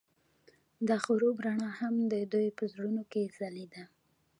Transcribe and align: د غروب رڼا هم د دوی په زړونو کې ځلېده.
د 0.87 0.89
غروب 1.03 1.35
رڼا 1.45 1.71
هم 1.79 1.95
د 2.11 2.13
دوی 2.31 2.47
په 2.57 2.63
زړونو 2.71 3.01
کې 3.11 3.31
ځلېده. 3.37 3.83